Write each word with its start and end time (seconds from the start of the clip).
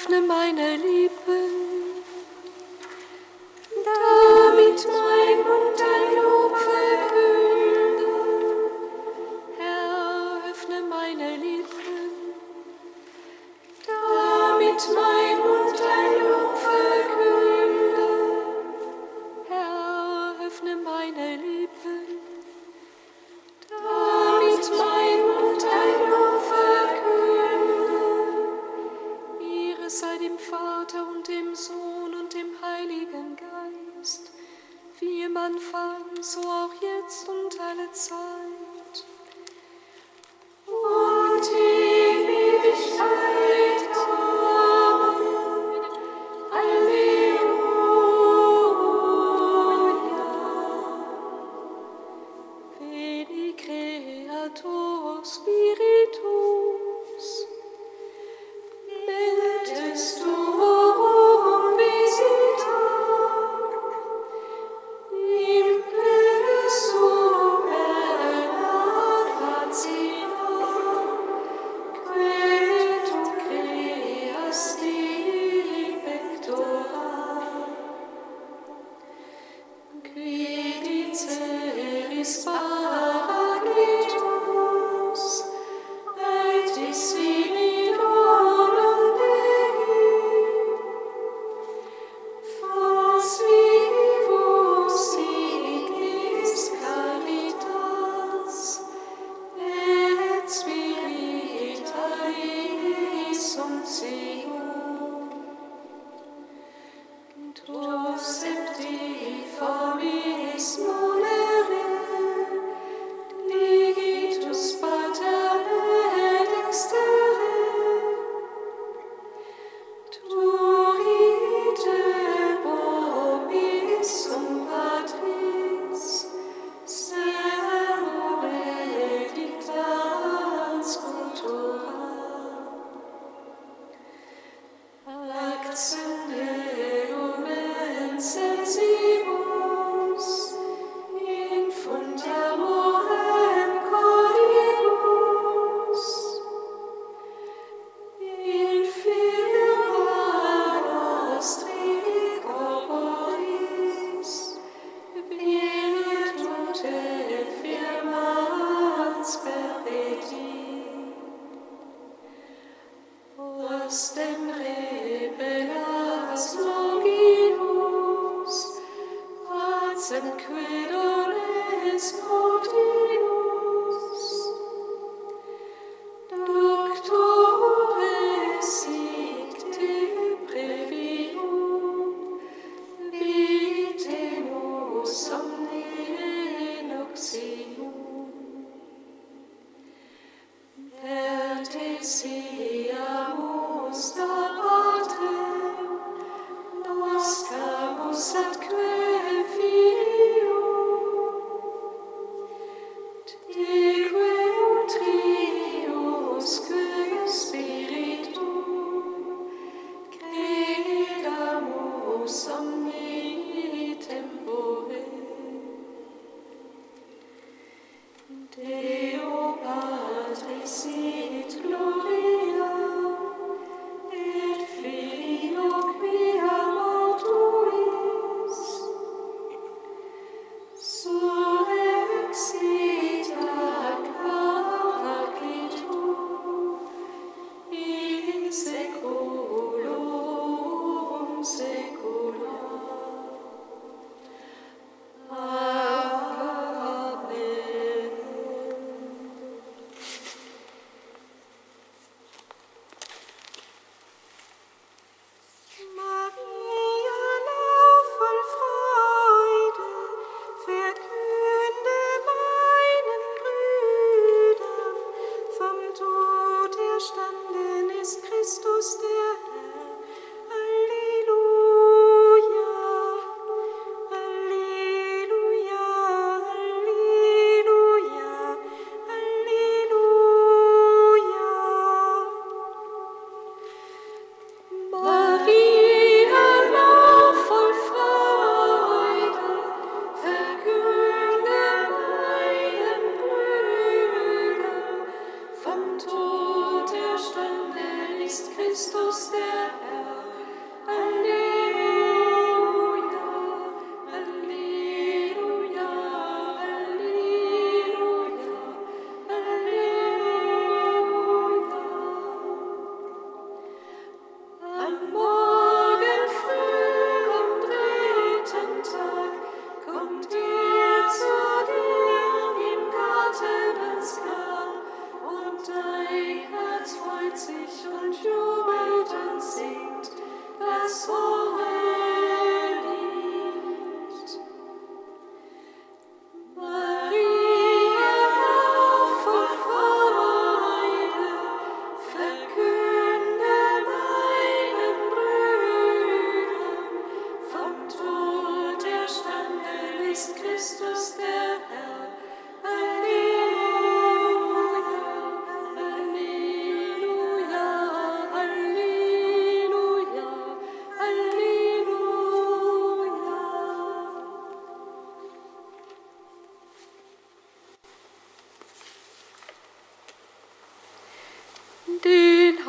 öffne 0.00 0.22
meine 0.22 0.76
Lippen, 0.76 1.09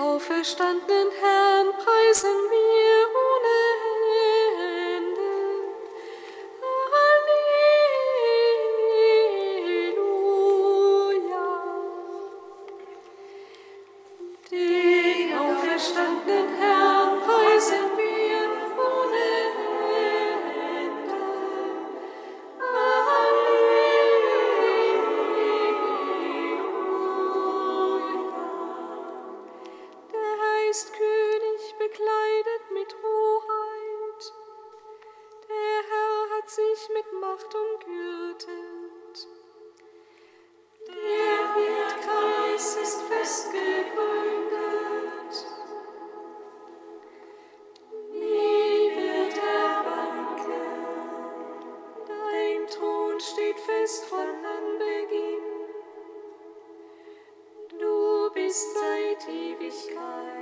auferstandenen 0.01 1.09
Herrn 1.21 1.68
preisen 1.74 2.38
wir 2.50 3.21
steht 53.51 53.59
fest 53.59 54.06
von 54.06 54.19
Anbeginn. 54.19 55.44
Du 57.80 58.31
bist 58.33 58.68
seit 58.74 59.27
Ewigkeit. 59.27 60.41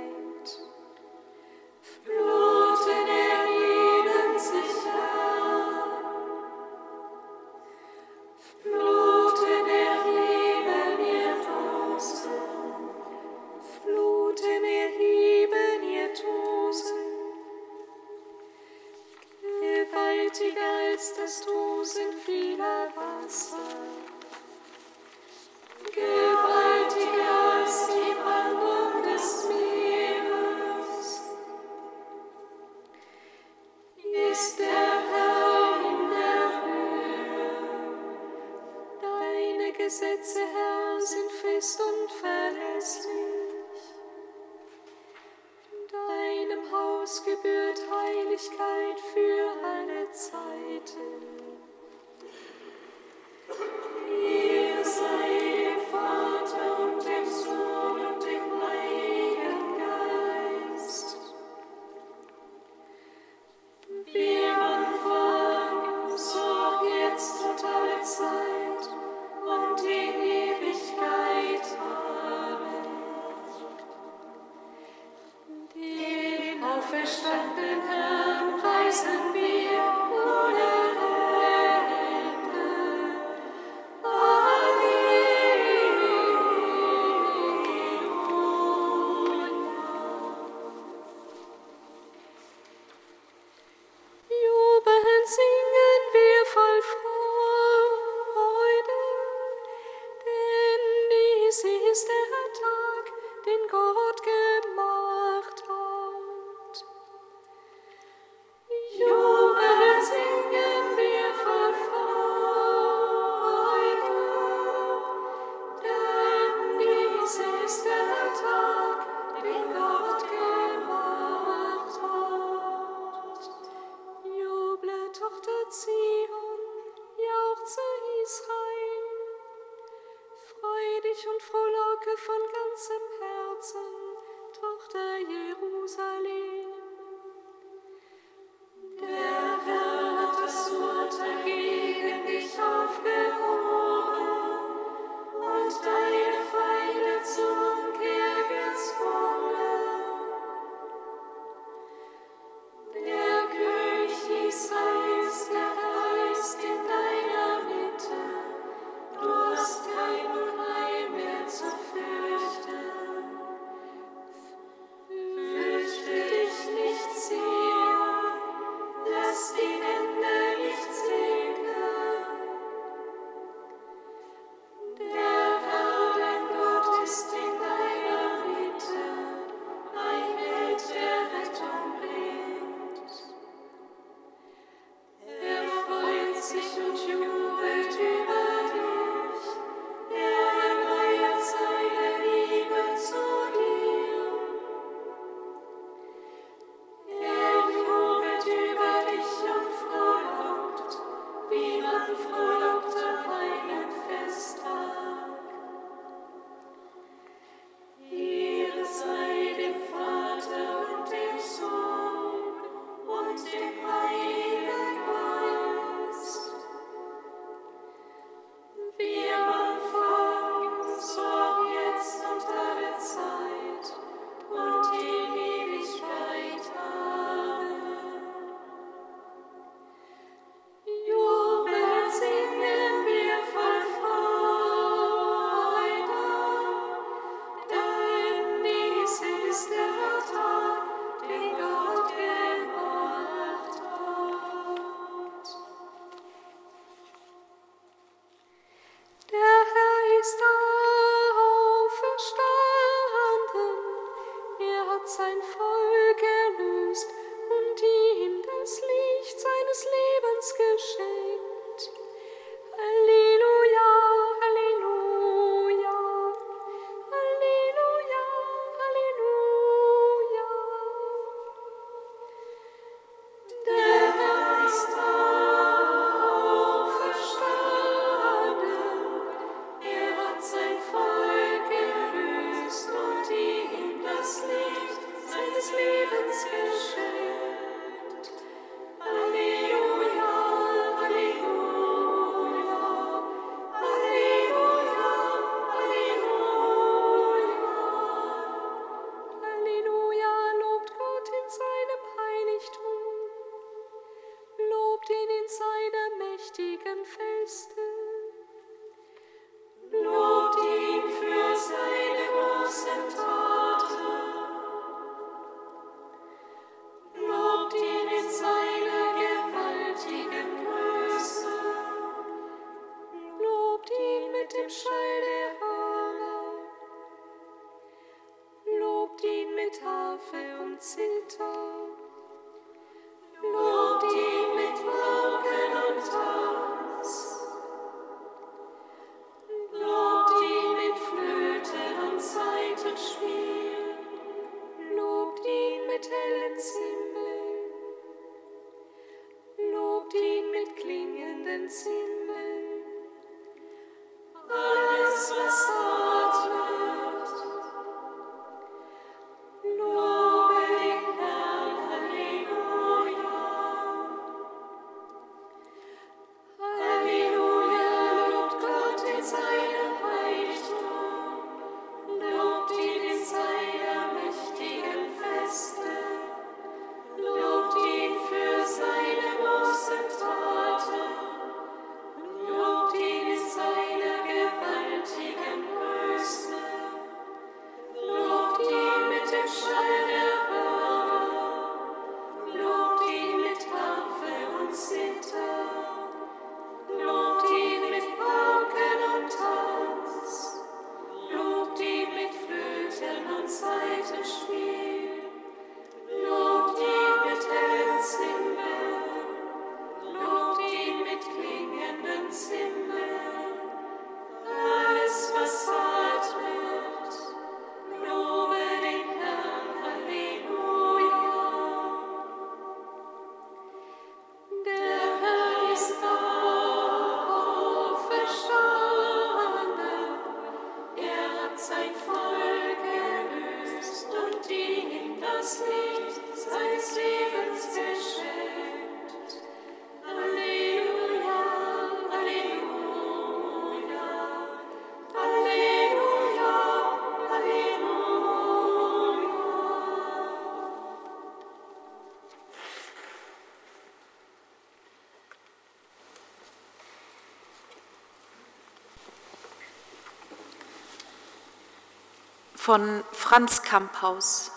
Von 462.70 463.02
Franz 463.10 463.62
Kamphaus. 463.62 464.52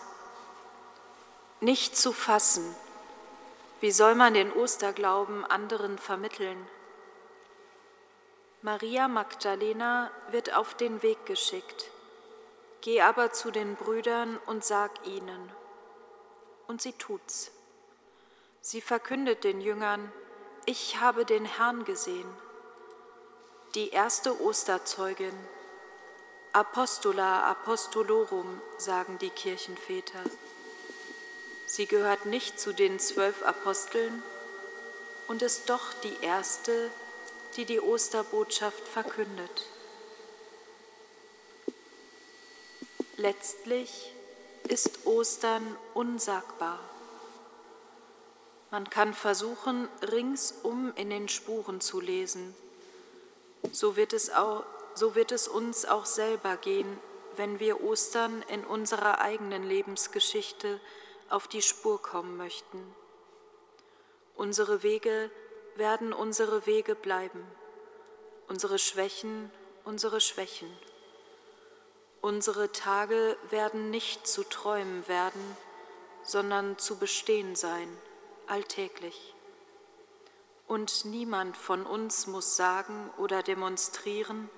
Nicht 1.62 1.98
zu 1.98 2.12
fassen. 2.12 2.64
Wie 3.82 3.90
soll 3.90 4.14
man 4.14 4.36
den 4.36 4.54
Osterglauben 4.54 5.44
anderen 5.46 5.98
vermitteln? 5.98 6.64
Maria 8.62 9.08
Magdalena 9.08 10.12
wird 10.30 10.54
auf 10.54 10.76
den 10.76 11.02
Weg 11.02 11.26
geschickt. 11.26 11.90
Geh 12.82 13.02
aber 13.02 13.32
zu 13.32 13.50
den 13.50 13.76
Brüdern 13.76 14.38
und 14.46 14.64
sag 14.64 14.92
ihnen. 15.08 15.52
Und 16.68 16.84
sie 16.84 16.94
tut's. 16.94 17.50
Sie 18.62 18.82
verkündet 18.82 19.44
den 19.44 19.60
Jüngern, 19.60 20.12
ich 20.68 21.02
habe 21.02 21.26
den 21.26 21.46
Herrn 21.46 21.84
gesehen. 21.84 22.32
Die 23.74 23.90
erste 23.90 24.40
Osterzeugin. 24.40 25.34
Apostola 26.56 27.50
apostolorum, 27.50 28.62
sagen 28.78 29.18
die 29.18 29.32
Kirchenväter. 29.32 30.22
Sie 31.66 31.88
gehört 31.88 32.28
nicht 32.28 32.60
zu 32.60 32.74
den 32.74 33.00
zwölf 33.00 33.42
Aposteln 33.42 34.22
und 35.28 35.42
ist 35.42 35.68
doch 35.72 35.94
die 36.04 36.16
erste, 36.22 36.92
die 37.58 37.66
die 37.66 37.80
Osterbotschaft 37.80 38.88
verkündet. 38.88 39.68
Letztlich 43.18 44.14
ist 44.68 45.08
Ostern 45.08 45.76
unsagbar. 45.96 46.80
Man 48.70 48.92
kann 48.92 49.16
versuchen, 49.16 49.90
ringsum 50.04 50.94
in 50.98 51.10
den 51.10 51.30
Spuren 51.30 51.82
zu 51.82 52.00
lesen. 52.00 52.54
So 53.72 53.96
wird 53.96 54.14
es, 54.14 54.30
auch, 54.30 54.66
so 54.96 55.16
wird 55.16 55.32
es 55.32 55.48
uns 55.48 55.86
auch 55.86 56.06
selber 56.06 56.58
gehen, 56.58 57.00
wenn 57.36 57.60
wir 57.60 57.84
Ostern 57.84 58.44
in 58.50 58.64
unserer 58.64 59.20
eigenen 59.22 59.64
Lebensgeschichte 59.64 60.80
auf 61.30 61.48
die 61.48 61.62
Spur 61.62 62.02
kommen 62.02 62.38
möchten. 62.38 62.96
Unsere 64.36 64.84
Wege 64.84 65.32
werden 65.76 66.14
unsere 66.14 66.66
Wege 66.66 66.96
bleiben, 66.96 67.44
unsere 68.48 68.78
Schwächen 68.78 69.52
unsere 69.86 70.22
Schwächen. 70.22 70.72
Unsere 72.22 72.72
Tage 72.72 73.38
werden 73.50 73.90
nicht 73.90 74.26
zu 74.28 74.44
träumen 74.44 75.08
werden, 75.08 75.58
sondern 76.24 76.78
zu 76.78 76.98
bestehen 76.98 77.56
sein, 77.56 77.90
alltäglich. 78.48 79.34
Und 80.68 81.04
niemand 81.04 81.58
von 81.58 81.86
uns 81.86 82.28
muss 82.28 82.56
sagen 82.56 83.10
oder 83.18 83.44
demonstrieren, 83.44 84.50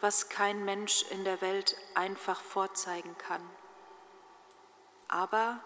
was 0.00 0.28
kein 0.28 0.64
Mensch 0.64 1.04
in 1.10 1.24
der 1.24 1.40
Welt 1.40 1.76
einfach 1.94 2.40
vorzeigen 2.40 3.16
kann. 3.18 3.42
Aber 5.08 5.60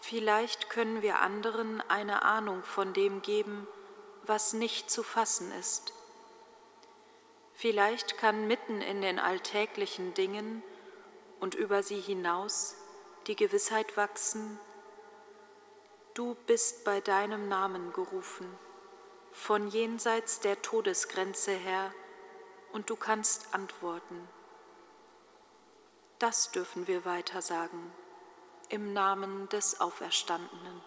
vielleicht 0.00 0.70
können 0.70 1.02
wir 1.02 1.20
anderen 1.20 1.80
eine 1.88 2.22
Ahnung 2.22 2.62
von 2.62 2.92
dem 2.92 3.22
geben, 3.22 3.66
was 4.24 4.52
nicht 4.52 4.90
zu 4.90 5.02
fassen 5.02 5.52
ist. 5.58 5.92
Vielleicht 7.54 8.18
kann 8.18 8.46
mitten 8.46 8.80
in 8.80 9.00
den 9.00 9.18
alltäglichen 9.18 10.14
Dingen 10.14 10.62
und 11.40 11.54
über 11.54 11.82
sie 11.82 12.00
hinaus 12.00 12.76
die 13.26 13.36
Gewissheit 13.36 13.96
wachsen, 13.96 14.58
du 16.14 16.34
bist 16.46 16.84
bei 16.84 17.00
deinem 17.00 17.48
Namen 17.48 17.92
gerufen, 17.92 18.46
von 19.32 19.68
jenseits 19.68 20.40
der 20.40 20.60
Todesgrenze 20.62 21.52
her, 21.52 21.92
und 22.74 22.90
du 22.90 22.96
kannst 22.96 23.54
antworten. 23.54 24.28
Das 26.18 26.50
dürfen 26.50 26.86
wir 26.86 27.04
weiter 27.04 27.40
sagen 27.40 27.92
im 28.68 28.92
Namen 28.92 29.48
des 29.50 29.80
Auferstandenen. 29.80 30.82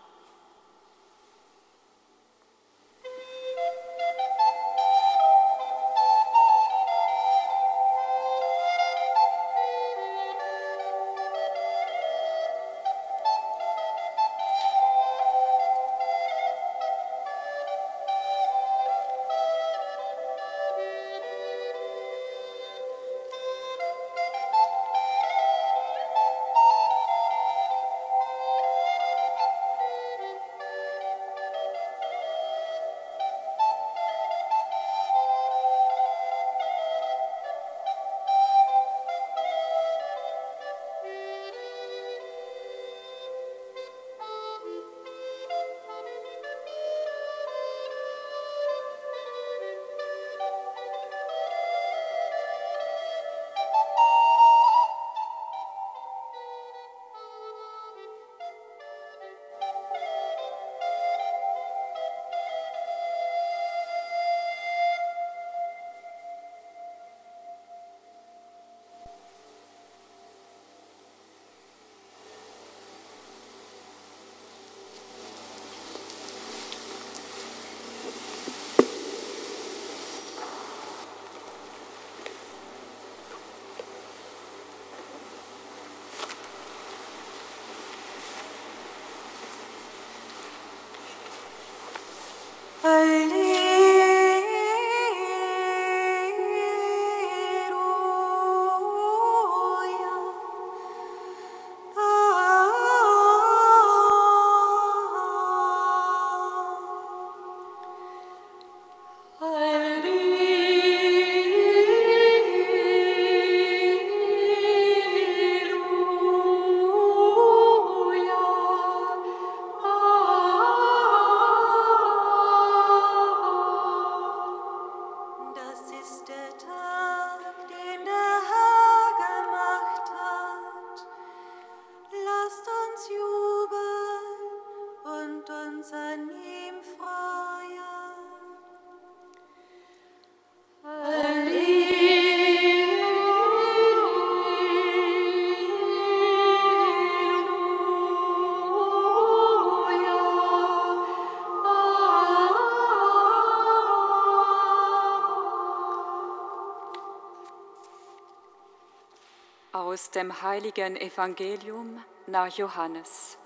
Aus 159.98 160.12
dem 160.12 160.44
heiligen 160.44 160.96
Evangelium 160.96 162.04
nach 162.28 162.56
Johannes. 162.56 163.40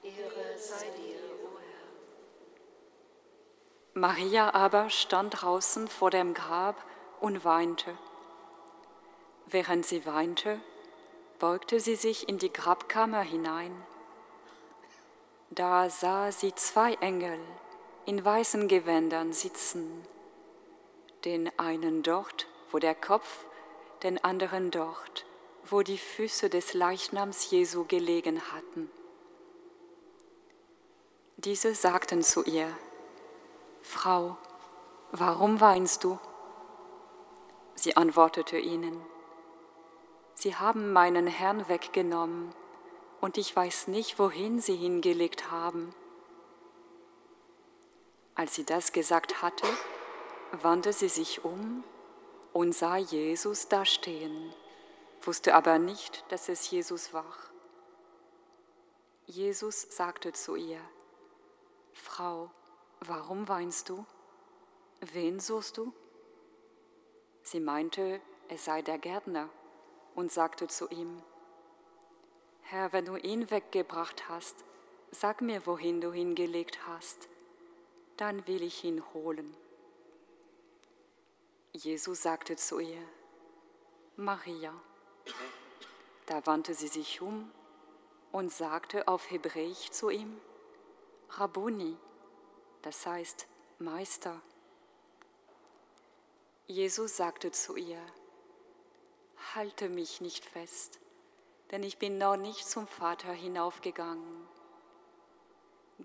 Ehre 0.00 0.56
sei 0.56 0.86
dir, 0.96 1.18
o 1.42 1.58
Herr. 1.58 1.88
Maria 4.00 4.54
aber 4.54 4.88
stand 4.88 5.42
draußen 5.42 5.88
vor 5.88 6.12
dem 6.12 6.32
Grab 6.32 6.76
und 7.18 7.44
weinte. 7.44 7.98
Während 9.46 9.84
sie 9.84 10.06
weinte, 10.06 10.60
beugte 11.40 11.80
sie 11.80 11.96
sich 11.96 12.28
in 12.28 12.38
die 12.38 12.52
Grabkammer 12.52 13.22
hinein. 13.22 13.74
Da 15.50 15.90
sah 15.90 16.30
sie 16.30 16.54
zwei 16.54 16.94
Engel 17.00 17.40
in 18.06 18.24
weißen 18.24 18.68
Gewändern 18.68 19.32
sitzen, 19.32 20.06
den 21.24 21.50
einen 21.58 22.04
dort, 22.04 22.46
wo 22.70 22.78
der 22.78 22.94
Kopf, 22.94 23.44
den 24.04 24.22
anderen 24.22 24.70
dort, 24.70 25.26
wo 25.68 25.82
die 25.82 25.98
Füße 25.98 26.50
des 26.50 26.74
Leichnams 26.74 27.50
Jesu 27.50 27.84
gelegen 27.84 28.40
hatten. 28.52 28.90
Diese 31.36 31.74
sagten 31.74 32.22
zu 32.22 32.44
ihr, 32.44 32.68
Frau, 33.82 34.36
warum 35.10 35.60
weinst 35.60 36.04
du? 36.04 36.18
Sie 37.74 37.96
antwortete 37.96 38.58
ihnen, 38.58 39.00
Sie 40.34 40.56
haben 40.56 40.92
meinen 40.92 41.26
Herrn 41.26 41.68
weggenommen 41.68 42.54
und 43.20 43.38
ich 43.38 43.54
weiß 43.54 43.88
nicht, 43.88 44.18
wohin 44.18 44.60
sie 44.60 44.76
hingelegt 44.76 45.50
haben. 45.50 45.94
Als 48.34 48.54
sie 48.54 48.64
das 48.64 48.92
gesagt 48.92 49.42
hatte, 49.42 49.66
wandte 50.62 50.92
sie 50.92 51.08
sich 51.08 51.44
um 51.44 51.84
und 52.52 52.74
sah 52.74 52.96
Jesus 52.96 53.68
dastehen 53.68 54.52
wusste 55.26 55.54
aber 55.54 55.78
nicht, 55.78 56.24
dass 56.30 56.48
es 56.48 56.70
Jesus 56.70 57.12
war. 57.12 57.36
Jesus 59.26 59.82
sagte 59.82 60.32
zu 60.32 60.56
ihr, 60.56 60.80
Frau, 61.92 62.50
warum 63.00 63.48
weinst 63.48 63.88
du? 63.88 64.04
Wen 65.00 65.40
suchst 65.40 65.76
du? 65.78 65.92
Sie 67.42 67.60
meinte, 67.60 68.20
es 68.48 68.64
sei 68.64 68.82
der 68.82 68.98
Gärtner 68.98 69.48
und 70.14 70.30
sagte 70.30 70.68
zu 70.68 70.88
ihm, 70.88 71.22
Herr, 72.62 72.92
wenn 72.92 73.04
du 73.04 73.16
ihn 73.16 73.50
weggebracht 73.50 74.28
hast, 74.28 74.64
sag 75.10 75.40
mir, 75.40 75.66
wohin 75.66 76.00
du 76.00 76.12
hingelegt 76.12 76.86
hast, 76.86 77.28
dann 78.16 78.46
will 78.46 78.62
ich 78.62 78.84
ihn 78.84 79.02
holen. 79.12 79.56
Jesus 81.72 82.22
sagte 82.22 82.56
zu 82.56 82.78
ihr, 82.78 83.02
Maria. 84.16 84.72
Da 86.26 86.46
wandte 86.46 86.74
sie 86.74 86.88
sich 86.88 87.20
um 87.20 87.50
und 88.32 88.52
sagte 88.52 89.06
auf 89.06 89.30
Hebräisch 89.30 89.90
zu 89.90 90.08
ihm, 90.08 90.40
Rabboni, 91.30 91.96
das 92.82 93.06
heißt 93.06 93.46
Meister. 93.78 94.40
Jesus 96.66 97.16
sagte 97.16 97.52
zu 97.52 97.76
ihr, 97.76 98.00
Halte 99.54 99.88
mich 99.88 100.20
nicht 100.20 100.44
fest, 100.44 101.00
denn 101.70 101.82
ich 101.82 101.98
bin 101.98 102.16
noch 102.16 102.36
nicht 102.36 102.66
zum 102.66 102.86
Vater 102.86 103.32
hinaufgegangen. 103.32 104.48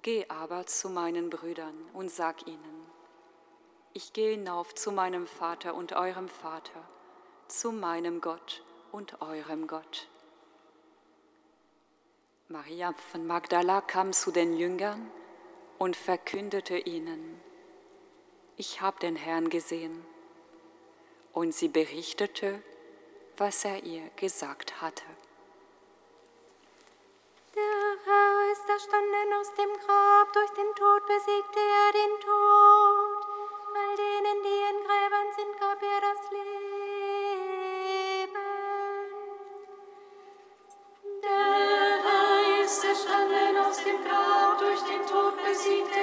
Geh 0.01 0.27
aber 0.27 0.65
zu 0.65 0.89
meinen 0.89 1.29
Brüdern 1.29 1.77
und 1.93 2.11
sag 2.11 2.47
ihnen, 2.47 2.85
ich 3.93 4.11
gehe 4.13 4.31
hinauf 4.31 4.75
zu 4.75 4.91
meinem 4.91 5.25
Vater 5.25 5.73
und 5.73 5.93
eurem 5.93 6.27
Vater, 6.27 6.83
zu 7.47 7.71
meinem 7.71 8.19
Gott 8.21 8.63
und 8.97 9.21
eurem 9.21 9.67
Gott. 9.67 10.07
Maria 12.47 12.93
von 13.11 13.27
Magdala 13.27 13.81
kam 13.81 14.11
zu 14.11 14.31
den 14.31 14.57
Jüngern 14.57 15.11
und 15.77 15.95
verkündete 15.95 16.79
ihnen, 16.79 17.39
ich 18.55 18.81
habe 18.81 18.99
den 18.99 19.15
Herrn 19.15 19.49
gesehen. 19.51 20.03
Und 21.31 21.53
sie 21.53 21.67
berichtete, 21.67 22.59
was 23.37 23.65
er 23.65 23.83
ihr 23.83 24.09
gesagt 24.15 24.81
hatte. 24.81 25.05
Der 27.53 27.97
Herr 28.05 28.51
ist 28.51 28.67
erstanden 28.67 29.33
aus 29.39 29.53
dem 29.53 29.73
Grab, 29.85 30.33
durch 30.33 30.49
den 30.49 30.73
Tod 30.73 31.05
besiegte 31.05 31.59
er 31.59 31.91
den 32.01 32.13
Tod. 32.21 33.27
All 33.79 33.95
denen, 33.95 34.41
die 34.41 34.61
in 34.71 34.79
Gräbern 34.87 35.29
sind, 35.37 35.59
gab 35.59 35.79
er 35.83 36.01
das 36.01 36.31
Leben. 36.31 36.66
see 45.67 45.96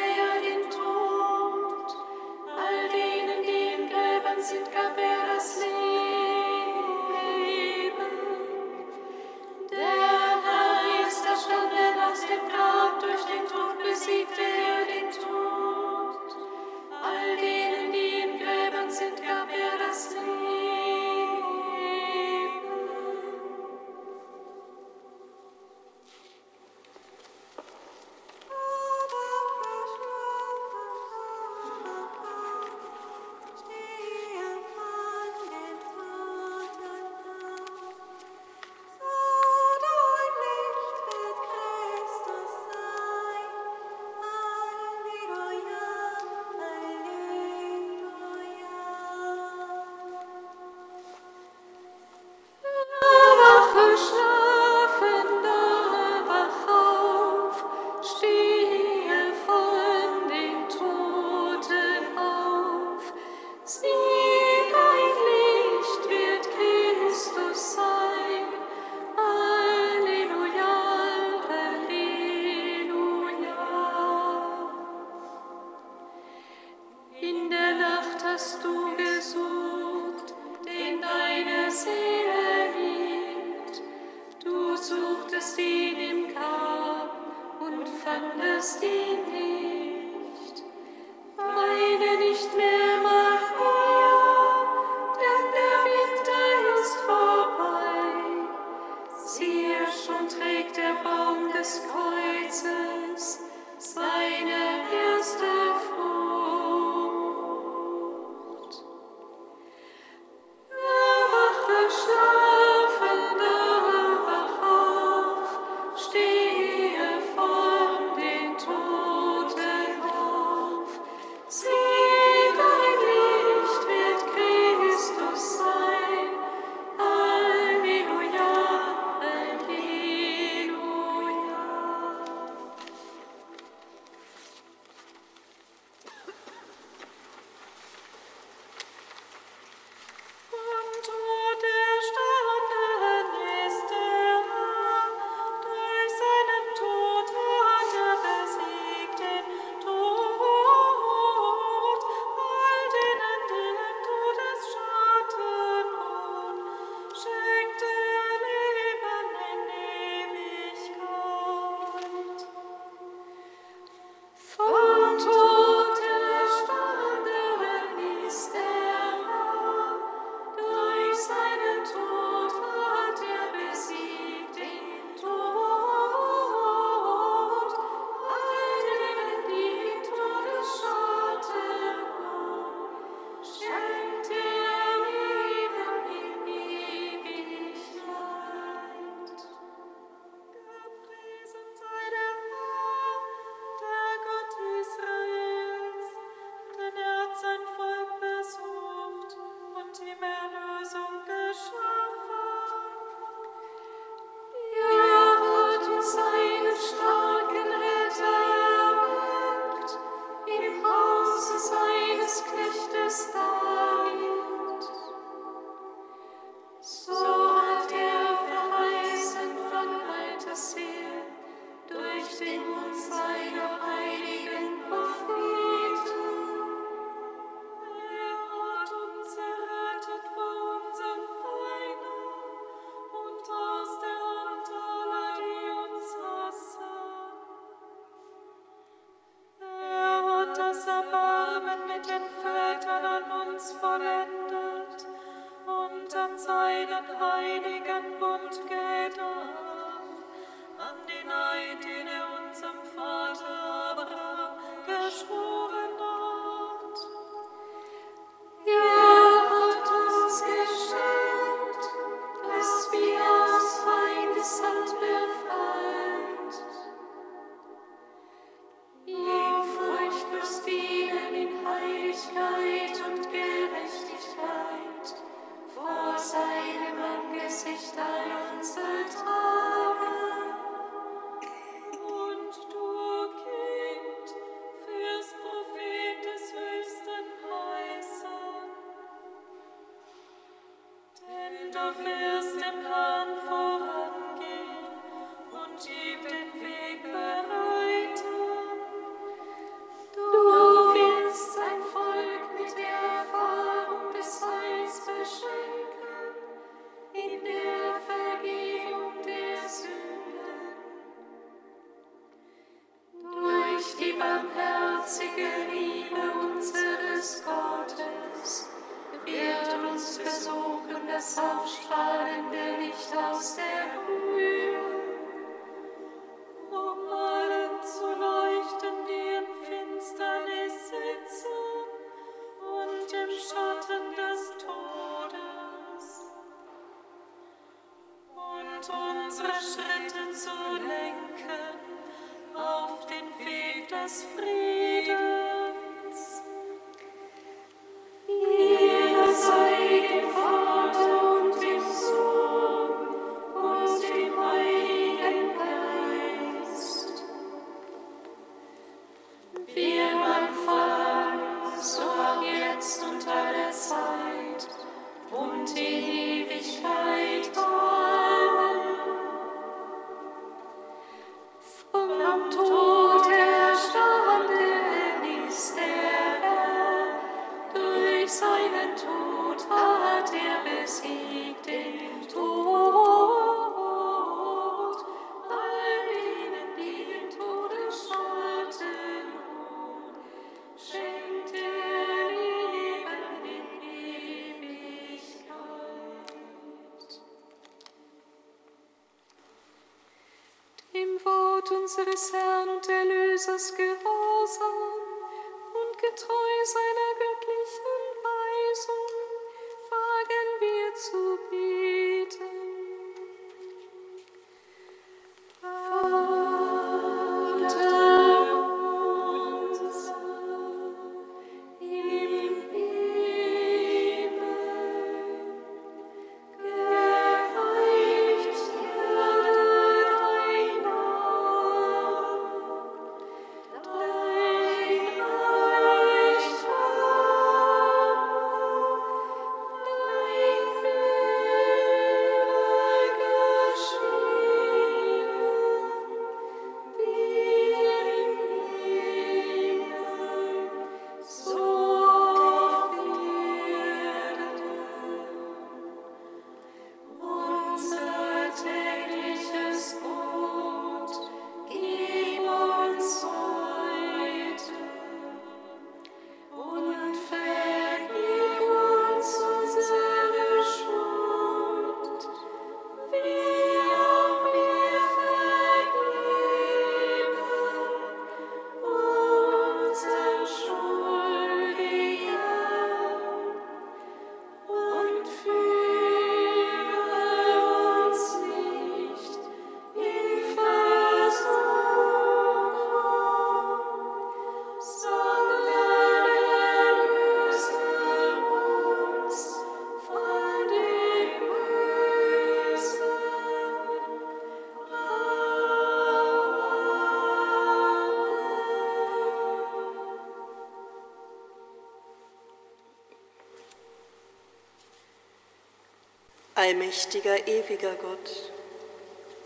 Allmächtiger, 516.75 517.47
ewiger 517.47 517.95
Gott, 517.95 518.51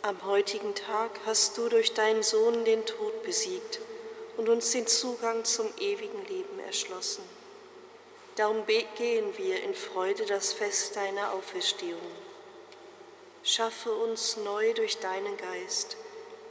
am 0.01 0.25
heutigen 0.25 0.75
Tag 0.75 1.11
hast 1.27 1.59
du 1.59 1.69
durch 1.69 1.93
deinen 1.93 2.23
Sohn 2.23 2.65
den 2.65 2.87
Tod 2.87 3.23
besiegt 3.23 3.81
und 4.39 4.49
uns 4.49 4.71
den 4.71 4.87
Zugang 4.87 5.45
zum 5.45 5.69
ewigen 5.79 6.25
Leben 6.27 6.59
erschlossen. 6.61 7.23
Darum 8.37 8.65
gehen 8.65 9.37
wir 9.37 9.63
in 9.63 9.75
Freude 9.75 10.25
das 10.25 10.55
Fest 10.55 10.97
deiner 10.97 11.35
Auferstehung. 11.35 12.01
Schaffe 13.43 13.93
uns 13.93 14.39
neu 14.39 14.73
durch 14.73 14.97
deinen 14.97 15.37
Geist, 15.37 15.99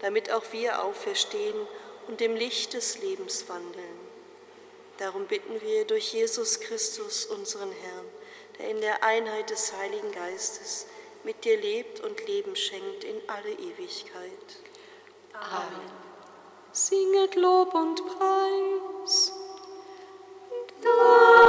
damit 0.02 0.32
auch 0.32 0.46
wir 0.52 0.84
auferstehen 0.84 1.58
und 2.08 2.22
im 2.22 2.36
Licht 2.36 2.74
des 2.74 3.00
Lebens 3.00 3.50
wandeln. 3.50 4.00
Darum 5.00 5.26
bitten 5.26 5.60
wir 5.60 5.86
durch 5.86 6.14
Jesus 6.14 6.60
Christus, 6.60 7.26
unseren 7.26 7.72
Herrn, 7.72 8.06
der 8.60 8.70
in 8.70 8.82
der 8.82 9.04
Einheit 9.04 9.50
des 9.50 9.74
Heiligen 9.74 10.12
Geistes 10.12 10.88
mit 11.24 11.44
dir 11.44 11.58
lebt 11.58 12.00
und 12.00 12.26
Leben 12.28 12.56
schenkt 12.56 13.04
in 13.04 13.18
alle 13.28 13.52
Ewigkeit. 13.52 14.62
Amen. 15.34 15.92
Singet 16.72 17.36
Lob 17.36 17.74
und 17.74 18.02
Preis. 18.06 19.34
Dank. 20.82 21.47